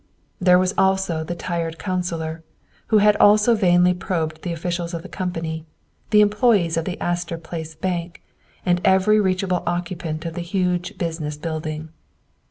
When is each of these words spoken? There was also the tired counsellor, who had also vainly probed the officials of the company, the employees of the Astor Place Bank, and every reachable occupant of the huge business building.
There 0.39 0.57
was 0.57 0.73
also 0.79 1.23
the 1.23 1.35
tired 1.35 1.77
counsellor, 1.77 2.43
who 2.87 2.97
had 2.97 3.15
also 3.17 3.53
vainly 3.53 3.93
probed 3.93 4.41
the 4.41 4.51
officials 4.51 4.95
of 4.95 5.03
the 5.03 5.07
company, 5.07 5.67
the 6.09 6.21
employees 6.21 6.75
of 6.75 6.85
the 6.85 6.99
Astor 6.99 7.37
Place 7.37 7.75
Bank, 7.75 8.23
and 8.65 8.81
every 8.83 9.19
reachable 9.19 9.61
occupant 9.67 10.25
of 10.25 10.33
the 10.33 10.41
huge 10.41 10.97
business 10.97 11.37
building. 11.37 11.89